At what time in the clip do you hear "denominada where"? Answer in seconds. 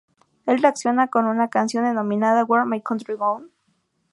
1.83-2.65